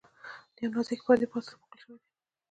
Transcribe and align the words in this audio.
د 0.53 0.57
یوې 0.63 0.71
نازکې 0.73 1.03
پردې 1.05 1.27
په 1.29 1.35
واسطه 1.35 1.55
پوښل 1.61 1.77
شوي 1.81 1.95
دي. 2.01 2.09